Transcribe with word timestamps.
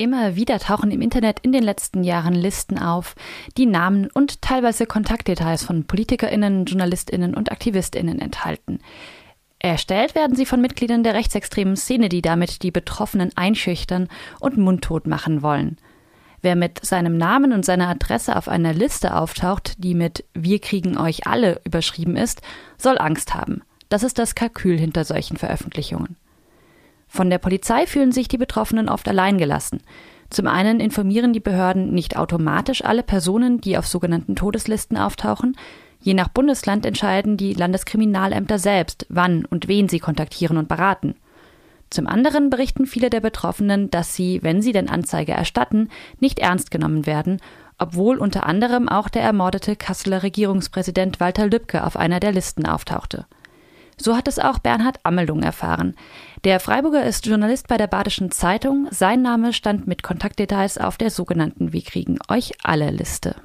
Immer 0.00 0.34
wieder 0.34 0.58
tauchen 0.58 0.90
im 0.92 1.02
Internet 1.02 1.40
in 1.40 1.52
den 1.52 1.62
letzten 1.62 2.04
Jahren 2.04 2.32
Listen 2.32 2.78
auf, 2.78 3.14
die 3.58 3.66
Namen 3.66 4.08
und 4.14 4.40
teilweise 4.40 4.86
Kontaktdetails 4.86 5.62
von 5.62 5.84
Politikerinnen, 5.84 6.64
Journalistinnen 6.64 7.34
und 7.34 7.52
Aktivistinnen 7.52 8.18
enthalten. 8.18 8.78
Erstellt 9.58 10.14
werden 10.14 10.36
sie 10.36 10.46
von 10.46 10.62
Mitgliedern 10.62 11.02
der 11.02 11.12
rechtsextremen 11.12 11.76
Szene, 11.76 12.08
die 12.08 12.22
damit 12.22 12.62
die 12.62 12.70
Betroffenen 12.70 13.30
einschüchtern 13.36 14.08
und 14.40 14.56
mundtot 14.56 15.06
machen 15.06 15.42
wollen. 15.42 15.76
Wer 16.40 16.56
mit 16.56 16.82
seinem 16.82 17.18
Namen 17.18 17.52
und 17.52 17.66
seiner 17.66 17.88
Adresse 17.88 18.36
auf 18.36 18.48
einer 18.48 18.72
Liste 18.72 19.14
auftaucht, 19.14 19.74
die 19.84 19.94
mit 19.94 20.24
Wir 20.32 20.60
kriegen 20.60 20.96
euch 20.96 21.26
alle 21.26 21.60
überschrieben 21.64 22.16
ist, 22.16 22.40
soll 22.78 22.96
Angst 22.96 23.34
haben. 23.34 23.60
Das 23.90 24.02
ist 24.02 24.18
das 24.18 24.34
Kalkül 24.34 24.78
hinter 24.78 25.04
solchen 25.04 25.36
Veröffentlichungen. 25.36 26.16
Von 27.12 27.28
der 27.28 27.38
Polizei 27.38 27.86
fühlen 27.86 28.12
sich 28.12 28.28
die 28.28 28.38
Betroffenen 28.38 28.88
oft 28.88 29.08
alleingelassen. 29.08 29.82
Zum 30.30 30.46
einen 30.46 30.78
informieren 30.78 31.32
die 31.32 31.40
Behörden 31.40 31.92
nicht 31.92 32.16
automatisch 32.16 32.84
alle 32.84 33.02
Personen, 33.02 33.60
die 33.60 33.76
auf 33.76 33.88
sogenannten 33.88 34.36
Todeslisten 34.36 34.96
auftauchen. 34.96 35.56
Je 36.00 36.14
nach 36.14 36.28
Bundesland 36.28 36.86
entscheiden 36.86 37.36
die 37.36 37.52
Landeskriminalämter 37.52 38.60
selbst, 38.60 39.06
wann 39.08 39.44
und 39.44 39.66
wen 39.66 39.88
sie 39.88 39.98
kontaktieren 39.98 40.56
und 40.56 40.68
beraten. 40.68 41.16
Zum 41.90 42.06
anderen 42.06 42.48
berichten 42.48 42.86
viele 42.86 43.10
der 43.10 43.20
Betroffenen, 43.20 43.90
dass 43.90 44.14
sie, 44.14 44.38
wenn 44.44 44.62
sie 44.62 44.70
denn 44.70 44.88
Anzeige 44.88 45.32
erstatten, 45.32 45.88
nicht 46.20 46.38
ernst 46.38 46.70
genommen 46.70 47.06
werden, 47.06 47.40
obwohl 47.76 48.18
unter 48.18 48.46
anderem 48.46 48.88
auch 48.88 49.08
der 49.08 49.22
ermordete 49.22 49.74
Kasseler 49.74 50.22
Regierungspräsident 50.22 51.18
Walter 51.18 51.48
Lübcke 51.48 51.84
auf 51.84 51.96
einer 51.96 52.20
der 52.20 52.30
Listen 52.30 52.66
auftauchte. 52.66 53.26
So 54.02 54.16
hat 54.16 54.28
es 54.28 54.38
auch 54.38 54.58
Bernhard 54.58 54.98
Ameldung 55.02 55.42
erfahren. 55.42 55.94
Der 56.44 56.58
Freiburger 56.58 57.04
ist 57.04 57.26
Journalist 57.26 57.68
bei 57.68 57.76
der 57.76 57.86
Badischen 57.86 58.30
Zeitung. 58.30 58.88
Sein 58.90 59.20
Name 59.20 59.52
stand 59.52 59.86
mit 59.86 60.02
Kontaktdetails 60.02 60.78
auf 60.78 60.96
der 60.96 61.10
sogenannten 61.10 61.74
Wir 61.74 61.82
kriegen 61.82 62.18
euch 62.28 62.52
alle 62.62 62.90
Liste. 62.90 63.36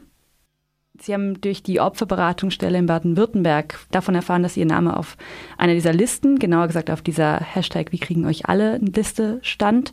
Sie 0.98 1.14
haben 1.14 1.42
durch 1.42 1.62
die 1.62 1.82
Opferberatungsstelle 1.82 2.78
in 2.78 2.86
Baden-Württemberg 2.86 3.78
davon 3.92 4.16
erfahren, 4.16 4.44
dass 4.44 4.56
Ihr 4.56 4.66
Name 4.66 4.96
auf 4.96 5.18
einer 5.58 5.74
dieser 5.74 5.92
Listen, 5.92 6.40
genauer 6.40 6.68
gesagt 6.68 6.90
auf 6.90 7.02
dieser 7.02 7.38
Hashtag 7.42 7.92
Wir 7.92 8.00
kriegen 8.00 8.26
euch 8.26 8.46
alle 8.46 8.78
Liste 8.78 9.40
stand. 9.42 9.92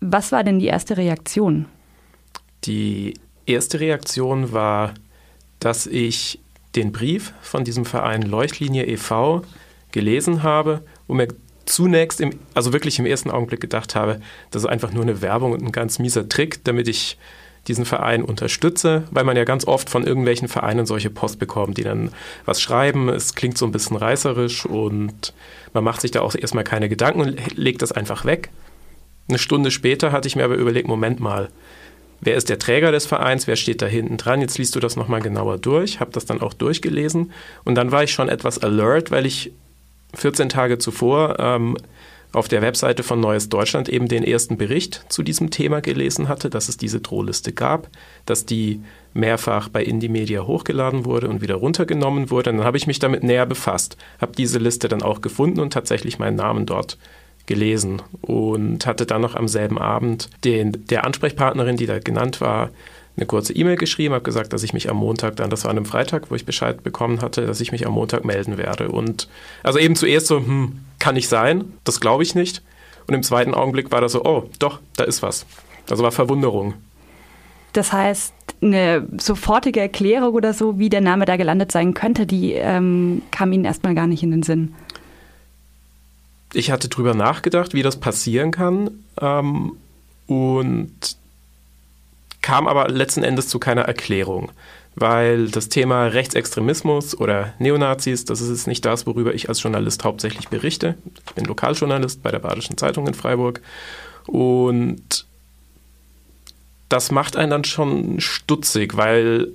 Was 0.00 0.30
war 0.30 0.44
denn 0.44 0.60
die 0.60 0.68
erste 0.68 0.96
Reaktion? 0.96 1.66
Die 2.62 3.14
erste 3.46 3.80
Reaktion 3.80 4.52
war, 4.52 4.94
dass 5.58 5.88
ich 5.88 6.38
den 6.76 6.92
Brief 6.92 7.32
von 7.42 7.64
diesem 7.64 7.84
Verein 7.84 8.22
Leuchtlinie 8.22 8.86
e.V. 8.86 9.42
gelesen 9.92 10.42
habe 10.42 10.82
und 11.06 11.16
mir 11.16 11.28
zunächst, 11.64 12.20
im, 12.20 12.38
also 12.54 12.72
wirklich 12.72 12.98
im 12.98 13.06
ersten 13.06 13.30
Augenblick 13.30 13.60
gedacht 13.60 13.94
habe, 13.94 14.20
das 14.50 14.62
ist 14.62 14.68
einfach 14.68 14.92
nur 14.92 15.02
eine 15.02 15.22
Werbung 15.22 15.52
und 15.52 15.62
ein 15.62 15.72
ganz 15.72 15.98
mieser 15.98 16.28
Trick, 16.28 16.64
damit 16.64 16.88
ich 16.88 17.18
diesen 17.68 17.84
Verein 17.84 18.22
unterstütze, 18.22 19.04
weil 19.10 19.24
man 19.24 19.36
ja 19.36 19.44
ganz 19.44 19.66
oft 19.66 19.90
von 19.90 20.06
irgendwelchen 20.06 20.48
Vereinen 20.48 20.86
solche 20.86 21.10
Post 21.10 21.38
bekommt, 21.38 21.76
die 21.76 21.82
dann 21.82 22.10
was 22.46 22.60
schreiben. 22.60 23.08
Es 23.08 23.34
klingt 23.34 23.58
so 23.58 23.66
ein 23.66 23.72
bisschen 23.72 23.96
reißerisch 23.96 24.64
und 24.64 25.34
man 25.74 25.84
macht 25.84 26.00
sich 26.00 26.10
da 26.10 26.22
auch 26.22 26.34
erstmal 26.34 26.64
keine 26.64 26.88
Gedanken 26.88 27.20
und 27.20 27.56
legt 27.56 27.82
das 27.82 27.92
einfach 27.92 28.24
weg. 28.24 28.50
Eine 29.28 29.38
Stunde 29.38 29.70
später 29.70 30.10
hatte 30.10 30.26
ich 30.26 30.36
mir 30.36 30.44
aber 30.44 30.56
überlegt, 30.56 30.88
Moment 30.88 31.20
mal, 31.20 31.50
wer 32.20 32.36
ist 32.36 32.48
der 32.48 32.58
Träger 32.58 32.92
des 32.92 33.06
Vereins, 33.06 33.46
wer 33.46 33.56
steht 33.56 33.82
da 33.82 33.86
hinten 33.86 34.16
dran. 34.16 34.40
Jetzt 34.40 34.58
liest 34.58 34.74
du 34.74 34.80
das 34.80 34.96
nochmal 34.96 35.20
genauer 35.20 35.58
durch, 35.58 36.00
habe 36.00 36.12
das 36.12 36.26
dann 36.26 36.40
auch 36.40 36.54
durchgelesen 36.54 37.32
und 37.64 37.74
dann 37.74 37.92
war 37.92 38.02
ich 38.02 38.12
schon 38.12 38.28
etwas 38.28 38.58
alert, 38.58 39.10
weil 39.10 39.26
ich 39.26 39.52
14 40.14 40.48
Tage 40.48 40.78
zuvor 40.78 41.38
ähm, 41.38 41.76
auf 42.32 42.46
der 42.46 42.62
Webseite 42.62 43.02
von 43.02 43.20
Neues 43.20 43.48
Deutschland 43.48 43.88
eben 43.88 44.06
den 44.06 44.22
ersten 44.22 44.56
Bericht 44.56 45.04
zu 45.08 45.22
diesem 45.22 45.50
Thema 45.50 45.80
gelesen 45.80 46.28
hatte, 46.28 46.48
dass 46.48 46.68
es 46.68 46.76
diese 46.76 47.00
Drohliste 47.00 47.52
gab, 47.52 47.88
dass 48.24 48.46
die 48.46 48.80
mehrfach 49.14 49.68
bei 49.68 49.82
Indie 49.82 50.08
Media 50.08 50.46
hochgeladen 50.46 51.04
wurde 51.04 51.28
und 51.28 51.40
wieder 51.42 51.56
runtergenommen 51.56 52.30
wurde. 52.30 52.50
Und 52.50 52.58
dann 52.58 52.66
habe 52.66 52.76
ich 52.76 52.86
mich 52.86 53.00
damit 53.00 53.24
näher 53.24 53.46
befasst, 53.46 53.96
habe 54.20 54.32
diese 54.36 54.58
Liste 54.58 54.88
dann 54.88 55.02
auch 55.02 55.20
gefunden 55.20 55.58
und 55.58 55.72
tatsächlich 55.72 56.20
meinen 56.20 56.36
Namen 56.36 56.66
dort 56.66 56.98
gelesen 57.50 58.00
und 58.22 58.86
hatte 58.86 59.06
dann 59.06 59.20
noch 59.20 59.34
am 59.34 59.48
selben 59.48 59.76
Abend 59.76 60.30
den, 60.44 60.86
der 60.86 61.04
Ansprechpartnerin, 61.04 61.76
die 61.76 61.86
da 61.86 61.98
genannt 61.98 62.40
war, 62.40 62.70
eine 63.16 63.26
kurze 63.26 63.52
E-Mail 63.52 63.74
geschrieben, 63.74 64.14
habe 64.14 64.22
gesagt, 64.22 64.52
dass 64.52 64.62
ich 64.62 64.72
mich 64.72 64.88
am 64.88 64.96
Montag 64.96 65.34
dann, 65.34 65.50
das 65.50 65.64
war 65.64 65.72
an 65.72 65.76
einem 65.76 65.84
Freitag, 65.84 66.30
wo 66.30 66.36
ich 66.36 66.46
Bescheid 66.46 66.84
bekommen 66.84 67.22
hatte, 67.22 67.46
dass 67.46 67.60
ich 67.60 67.72
mich 67.72 67.88
am 67.88 67.92
Montag 67.92 68.24
melden 68.24 68.56
werde. 68.56 68.88
Und 68.88 69.28
also 69.64 69.80
eben 69.80 69.96
zuerst 69.96 70.28
so, 70.28 70.38
hm, 70.38 70.78
kann 71.00 71.16
nicht 71.16 71.28
sein, 71.28 71.64
das 71.82 72.00
glaube 72.00 72.22
ich 72.22 72.36
nicht. 72.36 72.62
Und 73.08 73.14
im 73.14 73.24
zweiten 73.24 73.52
Augenblick 73.52 73.90
war 73.90 74.00
das 74.00 74.12
so, 74.12 74.24
oh, 74.24 74.48
doch, 74.60 74.78
da 74.96 75.02
ist 75.02 75.20
was. 75.20 75.44
Also 75.90 76.04
war 76.04 76.12
Verwunderung. 76.12 76.74
Das 77.72 77.92
heißt, 77.92 78.32
eine 78.62 79.08
sofortige 79.18 79.80
Erklärung 79.80 80.34
oder 80.34 80.54
so, 80.54 80.78
wie 80.78 80.88
der 80.88 81.00
Name 81.00 81.24
da 81.24 81.36
gelandet 81.36 81.72
sein 81.72 81.94
könnte, 81.94 82.26
die 82.26 82.52
ähm, 82.52 83.22
kam 83.32 83.52
Ihnen 83.52 83.64
erstmal 83.64 83.96
gar 83.96 84.06
nicht 84.06 84.22
in 84.22 84.30
den 84.30 84.44
Sinn 84.44 84.72
ich 86.52 86.70
hatte 86.70 86.88
drüber 86.88 87.14
nachgedacht, 87.14 87.74
wie 87.74 87.82
das 87.82 87.98
passieren 87.98 88.50
kann 88.50 88.90
ähm, 89.20 89.72
und 90.26 91.16
kam 92.42 92.66
aber 92.66 92.88
letzten 92.88 93.22
Endes 93.22 93.48
zu 93.48 93.58
keiner 93.58 93.82
Erklärung, 93.82 94.50
weil 94.94 95.48
das 95.48 95.68
Thema 95.68 96.06
Rechtsextremismus 96.06 97.18
oder 97.18 97.54
Neonazis, 97.58 98.24
das 98.24 98.40
ist 98.40 98.66
nicht 98.66 98.84
das, 98.84 99.06
worüber 99.06 99.34
ich 99.34 99.48
als 99.48 99.62
Journalist 99.62 100.04
hauptsächlich 100.04 100.48
berichte. 100.48 100.96
Ich 101.26 101.34
bin 101.34 101.44
Lokaljournalist 101.44 102.22
bei 102.22 102.30
der 102.30 102.38
Badischen 102.40 102.76
Zeitung 102.76 103.06
in 103.06 103.14
Freiburg 103.14 103.60
und 104.26 105.26
das 106.88 107.12
macht 107.12 107.36
einen 107.36 107.50
dann 107.50 107.64
schon 107.64 108.20
stutzig, 108.20 108.96
weil 108.96 109.48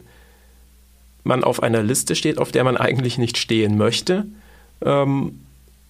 man 1.24 1.44
auf 1.44 1.62
einer 1.62 1.84
Liste 1.84 2.16
steht, 2.16 2.38
auf 2.38 2.52
der 2.52 2.64
man 2.64 2.78
eigentlich 2.78 3.18
nicht 3.18 3.38
stehen 3.38 3.78
möchte. 3.78 4.26
Ähm, 4.82 5.45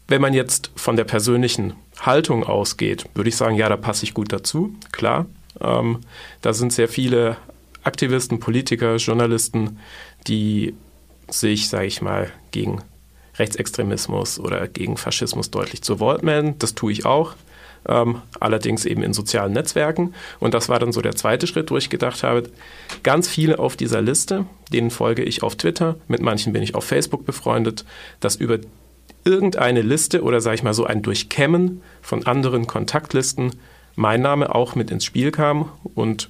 wenn 0.08 0.22
man 0.22 0.34
jetzt 0.34 0.72
von 0.76 0.96
der 0.96 1.04
persönlichen 1.04 1.74
Haltung 2.00 2.44
ausgeht, 2.44 3.06
würde 3.16 3.30
ich 3.30 3.36
sagen, 3.36 3.56
ja, 3.56 3.70
da 3.70 3.78
passe 3.78 4.04
ich 4.04 4.14
gut 4.14 4.32
dazu, 4.32 4.76
klar. 4.92 5.26
Ähm, 5.62 6.02
da 6.42 6.54
sind 6.54 6.74
sehr 6.74 6.88
viele 6.88 7.38
Aktivisten, 7.84 8.40
Politiker, 8.40 8.96
Journalisten, 8.98 9.80
die 10.28 10.76
sich, 11.30 11.70
sage 11.70 11.86
ich 11.86 12.02
mal, 12.02 12.32
gegen 12.52 12.82
Rechtsextremismus 13.38 14.40
oder 14.40 14.68
gegen 14.68 14.98
Faschismus 14.98 15.52
deutlich 15.52 15.82
zu 15.82 16.00
Wort 16.00 16.24
melden. 16.24 16.58
Das 16.60 16.76
tue 16.76 16.92
ich 16.92 17.06
auch. 17.06 17.36
Ähm, 17.88 18.22
allerdings 18.40 18.86
eben 18.86 19.04
in 19.04 19.14
sozialen 19.14 19.54
Netzwerken. 19.54 20.16
Und 20.40 20.54
das 20.56 20.70
war 20.70 20.80
dann 20.80 20.92
so 20.92 21.02
der 21.02 21.16
zweite 21.16 21.46
Schritt, 21.46 21.70
wo 21.70 21.78
ich 21.78 21.92
gedacht 21.92 22.24
habe, 22.24 22.50
ganz 23.04 23.28
viele 23.28 23.60
auf 23.60 23.76
dieser 23.76 24.02
Liste, 24.02 24.46
denen 24.74 24.90
folge 24.90 25.24
ich 25.24 25.44
auf 25.44 25.56
Twitter, 25.56 25.96
mit 26.08 26.22
manchen 26.22 26.54
bin 26.54 26.64
ich 26.64 26.74
auf 26.74 26.86
Facebook 26.86 27.26
befreundet, 27.26 27.86
dass 28.20 28.36
über 28.36 28.58
irgendeine 29.26 29.82
Liste 29.82 30.24
oder 30.24 30.40
sage 30.40 30.56
ich 30.56 30.64
mal 30.64 30.74
so 30.74 30.86
ein 30.86 31.02
Durchkämmen 31.02 31.82
von 32.02 32.26
anderen 32.26 32.68
Kontaktlisten 32.68 33.52
mein 33.96 34.22
Name 34.22 34.54
auch 34.54 34.76
mit 34.76 34.92
ins 34.92 35.06
Spiel 35.06 35.32
kam 35.32 35.72
und 35.96 36.30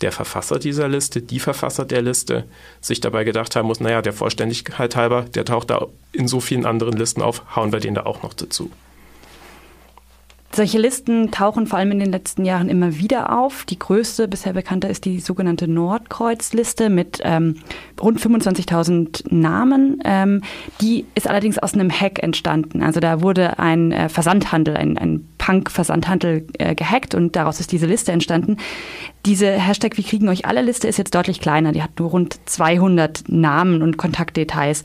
der 0.00 0.12
Verfasser 0.12 0.58
dieser 0.58 0.88
Liste, 0.88 1.22
die 1.22 1.40
Verfasser 1.40 1.84
der 1.84 2.02
Liste, 2.02 2.44
sich 2.80 3.00
dabei 3.00 3.24
gedacht 3.24 3.56
haben 3.56 3.66
muss, 3.66 3.80
naja, 3.80 4.02
der 4.02 4.12
Vollständigkeit 4.12 4.96
halber, 4.96 5.22
der 5.22 5.44
taucht 5.44 5.70
da 5.70 5.86
in 6.12 6.28
so 6.28 6.40
vielen 6.40 6.66
anderen 6.66 6.96
Listen 6.96 7.22
auf, 7.22 7.56
hauen 7.56 7.72
wir 7.72 7.80
den 7.80 7.94
da 7.94 8.04
auch 8.04 8.22
noch 8.22 8.34
dazu. 8.34 8.70
Solche 10.54 10.78
Listen 10.78 11.32
tauchen 11.32 11.66
vor 11.66 11.80
allem 11.80 11.90
in 11.90 11.98
den 11.98 12.12
letzten 12.12 12.44
Jahren 12.44 12.68
immer 12.68 12.96
wieder 12.96 13.36
auf. 13.36 13.64
Die 13.64 13.76
größte 13.76 14.28
bisher 14.28 14.52
bekannte 14.52 14.86
ist 14.86 15.04
die 15.04 15.18
sogenannte 15.18 15.66
Nordkreuzliste 15.66 16.90
mit 16.90 17.18
ähm, 17.24 17.56
rund 18.00 18.20
25.000 18.20 19.34
Namen. 19.34 20.00
Ähm, 20.04 20.42
die 20.80 21.06
ist 21.16 21.28
allerdings 21.28 21.58
aus 21.58 21.74
einem 21.74 21.90
Hack 21.90 22.22
entstanden. 22.22 22.84
Also 22.84 23.00
da 23.00 23.20
wurde 23.20 23.58
ein 23.58 23.90
äh, 23.90 24.08
Versandhandel, 24.08 24.76
ein, 24.76 24.96
ein 24.96 25.28
Punk-Versandhandel 25.38 26.46
äh, 26.58 26.76
gehackt 26.76 27.16
und 27.16 27.34
daraus 27.34 27.58
ist 27.58 27.72
diese 27.72 27.86
Liste 27.86 28.12
entstanden. 28.12 28.58
Diese 29.26 29.50
Hashtag 29.50 29.96
Wir 29.96 30.04
kriegen 30.04 30.28
euch 30.28 30.46
alle 30.46 30.62
Liste 30.62 30.86
ist 30.86 30.98
jetzt 30.98 31.16
deutlich 31.16 31.40
kleiner. 31.40 31.72
Die 31.72 31.82
hat 31.82 31.98
nur 31.98 32.10
rund 32.10 32.38
200 32.48 33.24
Namen 33.26 33.82
und 33.82 33.96
Kontaktdetails. 33.96 34.84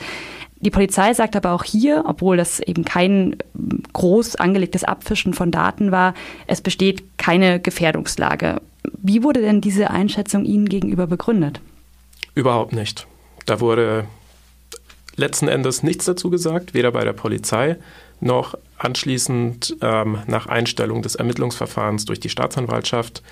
Die 0.61 0.71
Polizei 0.71 1.13
sagt 1.13 1.35
aber 1.35 1.53
auch 1.53 1.63
hier, 1.63 2.03
obwohl 2.05 2.35
das 2.35 2.59
eben 2.59 2.83
kein 2.83 3.37
groß 3.93 4.35
angelegtes 4.35 4.83
Abfischen 4.83 5.33
von 5.33 5.51
Daten 5.51 5.91
war, 5.91 6.13
es 6.47 6.61
besteht 6.61 7.17
keine 7.17 7.59
Gefährdungslage. 7.61 8.61
Wie 8.83 9.23
wurde 9.23 9.41
denn 9.41 9.61
diese 9.61 9.89
Einschätzung 9.89 10.43
Ihnen 10.43 10.67
gegenüber 10.67 11.07
begründet? 11.07 11.61
Überhaupt 12.35 12.73
nicht. 12.73 13.07
Da 13.45 13.61
wurde 13.61 14.05
letzten 15.15 15.47
Endes 15.47 15.81
nichts 15.81 16.05
dazu 16.05 16.29
gesagt, 16.29 16.73
weder 16.73 16.91
bei 16.91 17.03
der 17.03 17.13
Polizei 17.13 17.77
noch 18.19 18.57
anschließend 18.77 19.77
ähm, 19.81 20.19
nach 20.27 20.47
Einstellung 20.47 21.01
des 21.01 21.15
Ermittlungsverfahrens 21.15 22.05
durch 22.05 22.19
die 22.19 22.29
Staatsanwaltschaft. 22.29 23.23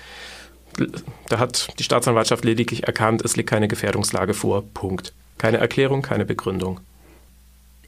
Da 1.28 1.38
hat 1.38 1.78
die 1.78 1.82
Staatsanwaltschaft 1.82 2.44
lediglich 2.44 2.84
erkannt, 2.84 3.22
es 3.22 3.36
liegt 3.36 3.50
keine 3.50 3.68
Gefährdungslage 3.68 4.32
vor. 4.32 4.64
Punkt. 4.72 5.12
Keine 5.36 5.58
Erklärung, 5.58 6.02
keine 6.02 6.24
Begründung 6.24 6.80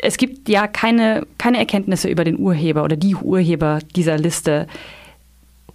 es 0.02 0.16
gibt 0.16 0.48
ja 0.48 0.66
keine, 0.66 1.26
keine 1.38 1.58
Erkenntnisse 1.58 2.08
über 2.08 2.24
den 2.24 2.38
Urheber 2.38 2.84
oder 2.84 2.96
die 2.96 3.14
Urheber 3.14 3.80
dieser 3.94 4.18
Liste. 4.18 4.66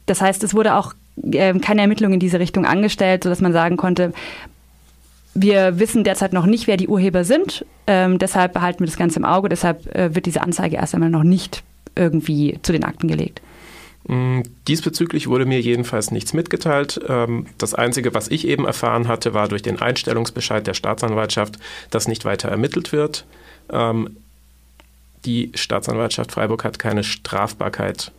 Das 0.06 0.22
heißt, 0.22 0.44
es 0.44 0.54
wurde 0.54 0.75
auch 0.75 0.94
äh, 1.31 1.57
keine 1.60 1.81
Ermittlungen 1.81 2.16
in 2.16 2.19
diese 2.19 2.39
Richtung 2.39 2.66
angestellt, 2.66 3.24
sodass 3.24 3.42
man 3.42 3.54
sagen 3.54 3.77
konnte, 3.77 4.13
wir 5.33 5.80
wissen 5.80 6.04
derzeit 6.04 6.33
noch 6.33 6.45
nicht, 6.45 6.66
wer 6.68 6.77
die 6.77 6.88
Urheber 6.88 7.24
sind. 7.24 7.66
Ähm, 7.88 8.19
deshalb 8.19 8.54
behalten 8.54 8.80
wir 8.80 8.88
das 8.88 8.98
Ganze 8.98 9.19
im 9.19 9.25
Auge. 9.25 9.50
Deshalb 9.50 9.94
äh, 9.94 10.16
wird 10.16 10.25
diese 10.25 10.42
Anzeige 10.42 10.77
erst 10.77 10.95
einmal 10.95 11.10
noch 11.10 11.24
nicht 11.24 11.63
irgendwie 11.95 12.57
zu 12.62 12.72
den 12.72 12.83
Akten 12.83 13.07
gelegt. 13.07 13.42
Mm, 14.07 14.42
diesbezüglich 14.68 15.28
wurde 15.28 15.46
mir 15.46 15.60
jedenfalls 15.60 16.12
nichts 16.12 16.34
mitgeteilt. 16.34 17.00
Ähm, 17.07 17.48
das 17.57 17.74
Einzige, 17.74 18.13
was 18.13 18.28
ich 18.28 18.48
eben 18.48 18.66
erfahren 18.66 19.07
hatte, 19.07 19.34
war 19.34 19.48
durch 19.48 19.62
den 19.62 19.81
Einstellungsbescheid 19.81 20.66
der 20.66 20.75
Staatsanwaltschaft, 20.75 21.57
dass 21.90 22.07
nicht 22.07 22.25
weiter 22.25 22.50
ermittelt 22.50 22.92
wird. 22.92 23.25
Ähm, 23.72 24.18
die 25.25 25.52
Staatsanwaltschaft 25.56 26.31
Freiburg 26.31 26.63
hat 26.63 26.78
keine 26.78 27.04
Strafbarkeit 27.04 28.12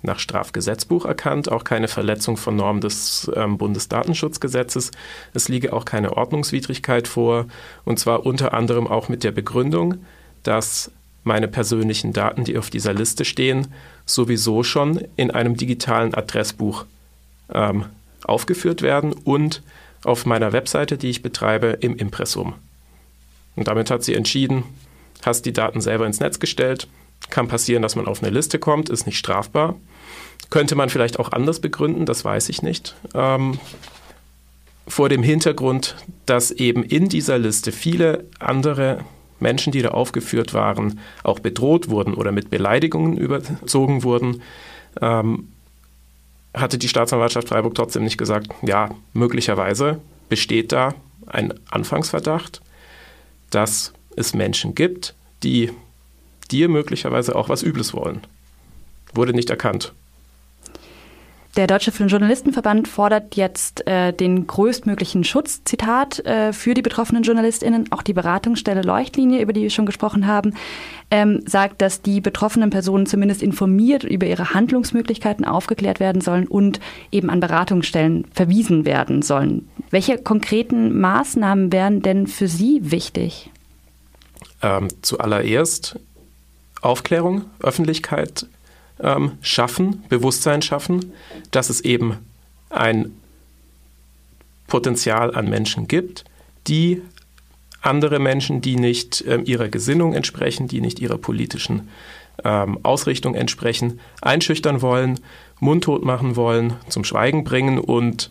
nach 0.00 0.18
Strafgesetzbuch 0.18 1.04
erkannt, 1.04 1.50
auch 1.50 1.64
keine 1.64 1.88
Verletzung 1.88 2.36
von 2.36 2.56
Normen 2.56 2.80
des 2.80 3.30
ähm, 3.34 3.58
Bundesdatenschutzgesetzes. 3.58 4.90
Es 5.32 5.48
liege 5.48 5.72
auch 5.72 5.84
keine 5.84 6.16
Ordnungswidrigkeit 6.16 7.08
vor, 7.08 7.46
und 7.84 7.98
zwar 7.98 8.24
unter 8.24 8.54
anderem 8.54 8.86
auch 8.86 9.08
mit 9.08 9.24
der 9.24 9.32
Begründung, 9.32 9.96
dass 10.42 10.90
meine 11.24 11.48
persönlichen 11.48 12.12
Daten, 12.12 12.44
die 12.44 12.56
auf 12.58 12.70
dieser 12.70 12.92
Liste 12.92 13.24
stehen, 13.24 13.68
sowieso 14.06 14.62
schon 14.62 15.02
in 15.16 15.30
einem 15.30 15.56
digitalen 15.56 16.14
Adressbuch 16.14 16.84
ähm, 17.52 17.86
aufgeführt 18.24 18.82
werden 18.82 19.12
und 19.12 19.62
auf 20.04 20.26
meiner 20.26 20.52
Webseite, 20.52 20.98
die 20.98 21.10
ich 21.10 21.22
betreibe, 21.22 21.78
im 21.80 21.96
Impressum. 21.96 22.54
Und 23.56 23.68
damit 23.68 23.90
hat 23.90 24.04
sie 24.04 24.14
entschieden, 24.14 24.64
hast 25.22 25.46
die 25.46 25.52
Daten 25.52 25.80
selber 25.80 26.06
ins 26.06 26.20
Netz 26.20 26.38
gestellt, 26.38 26.86
kann 27.30 27.48
passieren, 27.48 27.82
dass 27.82 27.96
man 27.96 28.06
auf 28.06 28.22
eine 28.22 28.30
Liste 28.30 28.58
kommt, 28.58 28.90
ist 28.90 29.06
nicht 29.06 29.18
strafbar. 29.18 29.76
Könnte 30.50 30.74
man 30.74 30.90
vielleicht 30.90 31.18
auch 31.18 31.32
anders 31.32 31.60
begründen, 31.60 32.04
das 32.04 32.24
weiß 32.24 32.50
ich 32.50 32.62
nicht. 32.62 32.94
Ähm, 33.14 33.58
vor 34.86 35.08
dem 35.08 35.22
Hintergrund, 35.22 35.96
dass 36.26 36.50
eben 36.50 36.82
in 36.82 37.08
dieser 37.08 37.38
Liste 37.38 37.72
viele 37.72 38.24
andere 38.38 39.00
Menschen, 39.40 39.72
die 39.72 39.82
da 39.82 39.90
aufgeführt 39.90 40.54
waren, 40.54 41.00
auch 41.22 41.38
bedroht 41.40 41.88
wurden 41.88 42.14
oder 42.14 42.32
mit 42.32 42.50
Beleidigungen 42.50 43.16
überzogen 43.16 44.02
wurden, 44.02 44.42
ähm, 45.00 45.48
hatte 46.54 46.78
die 46.78 46.88
Staatsanwaltschaft 46.88 47.48
Freiburg 47.48 47.74
trotzdem 47.74 48.04
nicht 48.04 48.18
gesagt, 48.18 48.48
ja, 48.62 48.90
möglicherweise 49.12 50.00
besteht 50.28 50.72
da 50.72 50.94
ein 51.26 51.54
Anfangsverdacht, 51.68 52.60
dass 53.50 53.92
es 54.16 54.34
Menschen 54.34 54.74
gibt, 54.74 55.14
die 55.42 55.70
dir 56.50 56.68
möglicherweise 56.68 57.34
auch 57.34 57.48
was 57.48 57.62
Übles 57.62 57.94
wollen. 57.94 58.20
Wurde 59.12 59.32
nicht 59.32 59.50
erkannt. 59.50 59.92
Der 61.56 61.68
Deutsche 61.68 61.92
Journalistenverband 61.92 62.88
fordert 62.88 63.36
jetzt 63.36 63.86
äh, 63.86 64.12
den 64.12 64.48
größtmöglichen 64.48 65.22
Schutz, 65.22 65.62
Zitat, 65.62 66.18
äh, 66.26 66.52
für 66.52 66.74
die 66.74 66.82
betroffenen 66.82 67.22
JournalistInnen. 67.22 67.92
Auch 67.92 68.02
die 68.02 68.12
Beratungsstelle 68.12 68.82
Leuchtlinie, 68.82 69.40
über 69.40 69.52
die 69.52 69.62
wir 69.62 69.70
schon 69.70 69.86
gesprochen 69.86 70.26
haben, 70.26 70.54
ähm, 71.12 71.42
sagt, 71.46 71.80
dass 71.80 72.02
die 72.02 72.20
betroffenen 72.20 72.70
Personen 72.70 73.06
zumindest 73.06 73.40
informiert 73.40 74.02
über 74.02 74.26
ihre 74.26 74.52
Handlungsmöglichkeiten 74.52 75.44
aufgeklärt 75.44 76.00
werden 76.00 76.20
sollen 76.20 76.48
und 76.48 76.80
eben 77.12 77.30
an 77.30 77.38
Beratungsstellen 77.38 78.26
verwiesen 78.32 78.84
werden 78.84 79.22
sollen. 79.22 79.68
Welche 79.90 80.18
konkreten 80.18 81.00
Maßnahmen 81.00 81.70
wären 81.70 82.02
denn 82.02 82.26
für 82.26 82.48
Sie 82.48 82.80
wichtig? 82.90 83.50
Ähm, 84.60 84.88
zuallererst 85.02 86.00
Aufklärung, 86.80 87.44
Öffentlichkeit 87.60 88.46
ähm, 89.00 89.32
schaffen, 89.40 90.04
Bewusstsein 90.08 90.62
schaffen, 90.62 91.12
dass 91.50 91.70
es 91.70 91.80
eben 91.80 92.18
ein 92.70 93.12
Potenzial 94.66 95.34
an 95.34 95.48
Menschen 95.48 95.88
gibt, 95.88 96.24
die 96.66 97.02
andere 97.82 98.18
Menschen, 98.18 98.60
die 98.60 98.76
nicht 98.76 99.24
ähm, 99.26 99.42
ihrer 99.44 99.68
Gesinnung 99.68 100.14
entsprechen, 100.14 100.68
die 100.68 100.80
nicht 100.80 101.00
ihrer 101.00 101.18
politischen 101.18 101.88
ähm, 102.42 102.78
Ausrichtung 102.82 103.34
entsprechen, 103.34 104.00
einschüchtern 104.22 104.82
wollen, 104.82 105.20
mundtot 105.60 106.04
machen 106.04 106.36
wollen, 106.36 106.74
zum 106.88 107.04
Schweigen 107.04 107.44
bringen 107.44 107.78
und 107.78 108.30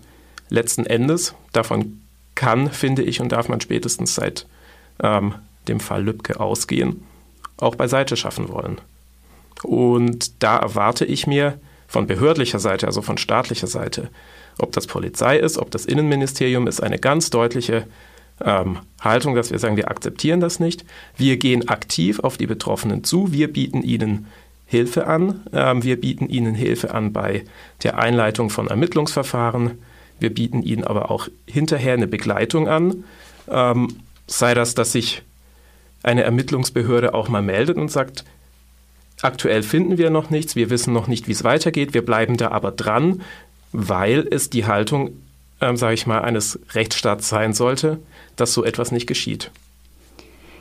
letzten 0.50 0.86
Endes, 0.86 1.36
davon 1.52 2.02
kann, 2.36 2.72
finde 2.72 3.04
ich, 3.04 3.22
und 3.22 3.32
darf 3.32 3.48
man 3.48 3.62
spätestens 3.62 4.16
seit 4.16 4.48
ähm, 5.02 5.36
dem 5.68 5.80
Fall 5.80 6.04
Lübcke 6.04 6.40
ausgehen, 6.40 7.04
auch 7.58 7.76
beiseite 7.76 8.18
schaffen 8.18 8.50
wollen. 8.50 8.82
Und 9.64 10.44
da 10.44 10.58
erwarte 10.58 11.06
ich 11.06 11.28
mir 11.28 11.60
von 11.88 12.08
behördlicher 12.08 12.60
Seite, 12.60 12.88
also 12.88 13.02
von 13.02 13.18
staatlicher 13.18 13.68
Seite, 13.68 14.10
ob 14.60 14.72
das 14.72 14.88
Polizei 14.88 15.38
ist, 15.38 15.58
ob 15.58 15.72
das 15.72 15.86
Innenministerium 15.86 16.68
ist, 16.68 16.82
eine 16.82 17.00
ganz 17.00 17.30
deutliche 17.30 17.88
ähm, 18.44 18.80
Haltung, 19.02 19.36
dass 19.36 19.52
wir 19.52 19.60
sagen, 19.60 19.78
wir 19.78 19.90
akzeptieren 19.90 20.40
das 20.40 20.60
nicht. 20.60 20.86
Wir 21.18 21.38
gehen 21.38 21.70
aktiv 21.70 22.20
auf 22.20 22.38
die 22.38 22.48
Betroffenen 22.48 23.04
zu. 23.04 23.32
Wir 23.32 23.52
bieten 23.52 23.84
ihnen 23.84 24.28
Hilfe 24.66 25.08
an. 25.08 25.42
Ähm, 25.54 25.84
wir 25.84 26.00
bieten 26.00 26.28
ihnen 26.30 26.56
Hilfe 26.56 26.94
an 26.94 27.14
bei 27.14 27.44
der 27.84 28.00
Einleitung 28.00 28.50
von 28.50 28.68
Ermittlungsverfahren. 28.68 29.80
Wir 30.20 30.34
bieten 30.34 30.64
ihnen 30.64 30.84
aber 30.84 31.12
auch 31.12 31.28
hinterher 31.46 31.94
eine 31.94 32.08
Begleitung 32.08 32.68
an. 32.68 33.04
Ähm, 33.50 33.90
sei 34.28 34.54
das, 34.54 34.74
dass 34.74 34.92
sich 34.92 35.22
eine 36.02 36.24
Ermittlungsbehörde 36.24 37.14
auch 37.14 37.30
mal 37.30 37.42
meldet 37.42 37.78
und 37.78 37.92
sagt, 37.92 38.26
Aktuell 39.24 39.64
finden 39.64 39.98
wir 39.98 40.10
noch 40.10 40.30
nichts, 40.30 40.58
wir 40.58 40.70
wissen 40.70 40.92
noch 40.92 41.08
nicht, 41.08 41.30
wie 41.30 41.32
es 41.32 41.46
weitergeht, 41.46 41.94
wir 41.94 42.04
bleiben 42.04 42.36
da 42.36 42.52
aber 42.52 42.72
dran, 42.72 43.22
weil 43.72 44.28
es 44.30 44.50
die 44.50 44.66
Haltung, 44.66 45.12
ähm, 45.62 45.78
sage 45.78 45.94
ich 45.94 46.06
mal, 46.06 46.22
eines 46.22 46.60
Rechtsstaats 46.74 47.30
sein 47.30 47.54
sollte, 47.54 48.00
dass 48.36 48.54
so 48.54 48.66
etwas 48.66 48.92
nicht 48.92 49.08
geschieht. 49.08 49.50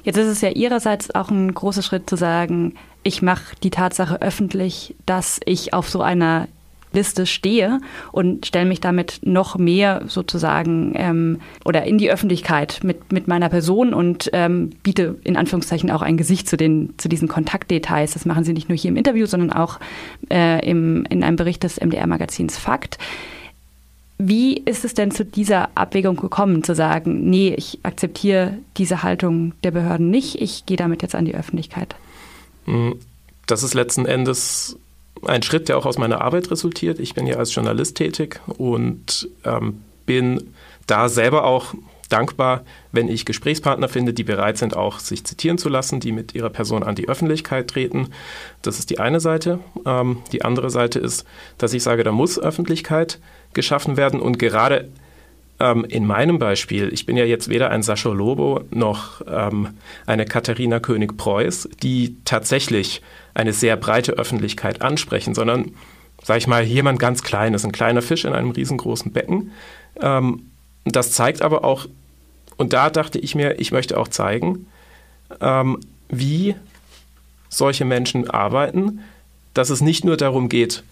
Jetzt 0.04 0.16
ist 0.16 0.28
es 0.28 0.40
ja 0.42 0.50
Ihrerseits 0.50 1.12
auch 1.12 1.28
ein 1.28 1.52
großer 1.52 1.82
Schritt 1.82 2.08
zu 2.08 2.16
sagen, 2.16 2.76
ich 3.02 3.20
mache 3.20 3.56
die 3.64 3.70
Tatsache 3.70 4.22
öffentlich, 4.22 4.94
dass 5.06 5.40
ich 5.44 5.74
auf 5.74 5.90
so 5.90 6.00
einer 6.00 6.46
Liste 6.94 7.26
stehe 7.26 7.80
und 8.12 8.46
stelle 8.46 8.66
mich 8.66 8.80
damit 8.80 9.20
noch 9.22 9.56
mehr 9.56 10.02
sozusagen 10.06 10.92
ähm, 10.96 11.40
oder 11.64 11.84
in 11.84 11.98
die 11.98 12.10
Öffentlichkeit 12.10 12.80
mit, 12.82 13.12
mit 13.12 13.28
meiner 13.28 13.48
Person 13.48 13.94
und 13.94 14.30
ähm, 14.32 14.70
biete 14.82 15.16
in 15.24 15.36
Anführungszeichen 15.36 15.90
auch 15.90 16.02
ein 16.02 16.16
Gesicht 16.16 16.48
zu, 16.48 16.56
den, 16.56 16.94
zu 16.98 17.08
diesen 17.08 17.28
Kontaktdetails. 17.28 18.12
Das 18.12 18.24
machen 18.24 18.44
Sie 18.44 18.52
nicht 18.52 18.68
nur 18.68 18.78
hier 18.78 18.90
im 18.90 18.96
Interview, 18.96 19.26
sondern 19.26 19.52
auch 19.52 19.78
äh, 20.30 20.68
im, 20.68 21.04
in 21.08 21.22
einem 21.22 21.36
Bericht 21.36 21.62
des 21.62 21.80
MDR-Magazins 21.80 22.58
Fakt. 22.58 22.98
Wie 24.18 24.56
ist 24.56 24.84
es 24.84 24.94
denn 24.94 25.10
zu 25.10 25.24
dieser 25.24 25.70
Abwägung 25.74 26.16
gekommen, 26.16 26.62
zu 26.62 26.74
sagen, 26.74 27.28
nee, 27.28 27.54
ich 27.56 27.80
akzeptiere 27.82 28.58
diese 28.76 29.02
Haltung 29.02 29.52
der 29.64 29.72
Behörden 29.72 30.10
nicht, 30.10 30.40
ich 30.40 30.64
gehe 30.64 30.76
damit 30.76 31.02
jetzt 31.02 31.16
an 31.16 31.24
die 31.24 31.34
Öffentlichkeit? 31.34 31.96
Hm, 32.66 33.00
das 33.46 33.64
ist 33.64 33.74
letzten 33.74 34.06
Endes 34.06 34.78
ein 35.26 35.42
Schritt, 35.42 35.68
der 35.68 35.78
auch 35.78 35.86
aus 35.86 35.98
meiner 35.98 36.20
Arbeit 36.20 36.50
resultiert. 36.50 36.98
Ich 36.98 37.14
bin 37.14 37.26
ja 37.26 37.36
als 37.36 37.54
Journalist 37.54 37.96
tätig 37.96 38.40
und 38.58 39.28
ähm, 39.44 39.82
bin 40.06 40.54
da 40.86 41.08
selber 41.08 41.44
auch 41.44 41.74
dankbar, 42.12 42.64
wenn 42.92 43.08
ich 43.08 43.24
Gesprächspartner 43.24 43.88
finde, 43.88 44.12
die 44.12 44.24
bereit 44.24 44.58
sind, 44.58 44.76
auch 44.76 44.98
sich 44.98 45.24
zitieren 45.24 45.58
zu 45.58 45.68
lassen, 45.68 46.00
die 46.00 46.12
mit 46.12 46.34
ihrer 46.34 46.50
Person 46.50 46.82
an 46.82 46.94
die 46.94 47.08
Öffentlichkeit 47.08 47.68
treten. 47.68 48.08
Das 48.60 48.78
ist 48.78 48.90
die 48.90 48.98
eine 48.98 49.20
Seite. 49.20 49.60
Ähm, 49.86 50.18
die 50.32 50.44
andere 50.44 50.70
Seite 50.70 50.98
ist, 50.98 51.24
dass 51.58 51.72
ich 51.72 51.82
sage, 51.82 52.04
da 52.04 52.12
muss 52.12 52.38
Öffentlichkeit 52.38 53.18
geschaffen 53.54 53.96
werden 53.96 54.20
und 54.20 54.38
gerade 54.38 54.90
ähm, 55.62 55.84
in 55.84 56.04
meinem 56.04 56.40
Beispiel, 56.40 56.92
ich 56.92 57.06
bin 57.06 57.16
ja 57.16 57.24
jetzt 57.24 57.48
weder 57.48 57.70
ein 57.70 57.84
Sascha 57.84 58.10
Lobo 58.10 58.62
noch 58.70 59.22
ähm, 59.28 59.68
eine 60.06 60.24
Katharina 60.24 60.80
König-Preuß, 60.80 61.68
die 61.82 62.16
tatsächlich 62.24 63.00
eine 63.32 63.52
sehr 63.52 63.76
breite 63.76 64.12
Öffentlichkeit 64.12 64.82
ansprechen, 64.82 65.34
sondern, 65.34 65.70
sage 66.24 66.38
ich 66.38 66.48
mal, 66.48 66.64
jemand 66.64 66.98
ganz 66.98 67.22
Kleines, 67.22 67.64
ein 67.64 67.70
kleiner 67.70 68.02
Fisch 68.02 68.24
in 68.24 68.32
einem 68.32 68.50
riesengroßen 68.50 69.12
Becken. 69.12 69.52
Ähm, 70.00 70.50
das 70.84 71.12
zeigt 71.12 71.42
aber 71.42 71.64
auch, 71.64 71.86
und 72.56 72.72
da 72.72 72.90
dachte 72.90 73.20
ich 73.20 73.36
mir, 73.36 73.60
ich 73.60 73.70
möchte 73.70 73.98
auch 73.98 74.08
zeigen, 74.08 74.66
ähm, 75.40 75.78
wie 76.08 76.56
solche 77.48 77.84
Menschen 77.84 78.28
arbeiten, 78.28 79.00
dass 79.54 79.70
es 79.70 79.80
nicht 79.80 80.04
nur 80.04 80.16
darum 80.16 80.48
geht, 80.48 80.82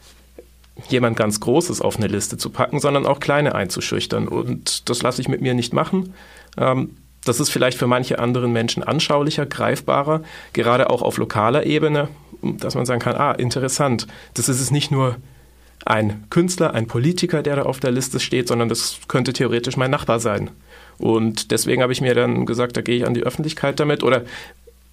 jemand 0.88 1.16
ganz 1.16 1.40
Großes 1.40 1.80
auf 1.80 1.96
eine 1.96 2.06
Liste 2.06 2.36
zu 2.36 2.50
packen, 2.50 2.80
sondern 2.80 3.06
auch 3.06 3.20
kleine 3.20 3.54
einzuschüchtern. 3.54 4.28
Und 4.28 4.88
das 4.88 5.02
lasse 5.02 5.20
ich 5.20 5.28
mit 5.28 5.40
mir 5.40 5.54
nicht 5.54 5.72
machen. 5.72 6.14
Ähm, 6.56 6.96
das 7.24 7.40
ist 7.40 7.50
vielleicht 7.50 7.78
für 7.78 7.86
manche 7.86 8.18
anderen 8.18 8.52
Menschen 8.52 8.82
anschaulicher, 8.82 9.46
greifbarer, 9.46 10.22
gerade 10.52 10.88
auch 10.88 11.02
auf 11.02 11.18
lokaler 11.18 11.66
Ebene, 11.66 12.08
dass 12.42 12.74
man 12.74 12.86
sagen 12.86 13.00
kann, 13.00 13.14
ah, 13.14 13.32
interessant, 13.32 14.06
das 14.34 14.48
ist 14.48 14.60
es 14.60 14.70
nicht 14.70 14.90
nur 14.90 15.16
ein 15.84 16.24
Künstler, 16.30 16.74
ein 16.74 16.86
Politiker, 16.86 17.42
der 17.42 17.56
da 17.56 17.62
auf 17.62 17.80
der 17.80 17.90
Liste 17.90 18.20
steht, 18.20 18.48
sondern 18.48 18.68
das 18.68 18.98
könnte 19.08 19.32
theoretisch 19.32 19.76
mein 19.76 19.90
Nachbar 19.90 20.20
sein. 20.20 20.50
Und 20.98 21.50
deswegen 21.50 21.82
habe 21.82 21.92
ich 21.92 22.00
mir 22.00 22.14
dann 22.14 22.46
gesagt, 22.46 22.76
da 22.76 22.82
gehe 22.82 22.96
ich 22.96 23.06
an 23.06 23.14
die 23.14 23.22
Öffentlichkeit 23.22 23.80
damit 23.80 24.02
oder 24.02 24.24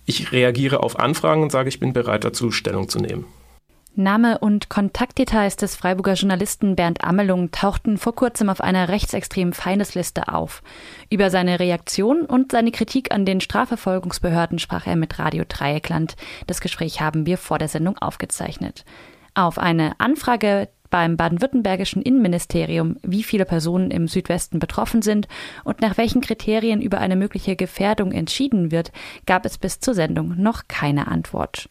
ich 0.06 0.32
reagiere 0.32 0.82
auf 0.82 0.98
Anfragen 1.00 1.44
und 1.44 1.52
sage, 1.52 1.70
ich 1.70 1.80
bin 1.80 1.92
bereit 1.92 2.24
dazu, 2.24 2.52
Stellung 2.52 2.88
zu 2.88 3.00
nehmen. 3.00 3.26
Name 3.98 4.38
und 4.38 4.70
Kontaktdetails 4.70 5.56
des 5.56 5.76
Freiburger 5.76 6.14
Journalisten 6.14 6.76
Bernd 6.76 7.04
Amelung 7.04 7.50
tauchten 7.52 7.98
vor 7.98 8.14
kurzem 8.14 8.50
auf 8.50 8.62
einer 8.62 8.90
rechtsextremen 8.90 9.54
Feindesliste 9.54 10.28
auf. 10.28 10.62
Über 11.10 11.32
seine 11.32 11.60
Reaktion 11.60 12.22
und 12.22 12.52
seine 12.52 12.72
Kritik 12.72 13.12
an 13.12 13.26
den 13.26 13.42
Strafverfolgungsbehörden 13.42 14.60
sprach 14.60 14.86
er 14.86 14.96
mit 14.96 15.18
Radio 15.18 15.46
Dreieckland. 15.48 16.16
Das 16.46 16.62
Gespräch 16.62 17.02
haben 17.02 17.26
wir 17.26 17.40
vor 17.40 17.58
der 17.58 17.68
Sendung 17.68 17.98
aufgezeichnet. 17.98 18.86
Auf 19.34 19.58
eine 19.58 20.00
Anfrage 20.00 20.70
beim 20.90 21.18
baden-württembergischen 21.18 22.02
Innenministerium, 22.02 22.98
wie 23.04 23.24
viele 23.24 23.46
Personen 23.46 23.92
im 23.92 24.08
Südwesten 24.08 24.60
betroffen 24.60 25.02
sind 25.02 25.28
und 25.64 25.82
nach 25.82 25.98
welchen 25.98 26.22
Kriterien 26.22 26.82
über 26.82 27.00
eine 27.00 27.16
mögliche 27.16 27.56
Gefährdung 27.56 28.12
entschieden 28.12 28.72
wird, 28.72 28.92
gab 29.26 29.46
es 29.46 29.58
bis 29.58 29.80
zur 29.80 29.96
Sendung 29.96 30.36
noch 30.38 30.64
keine 30.68 31.08
Antwort. 31.08 31.70